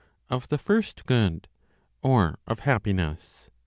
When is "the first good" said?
0.47-1.47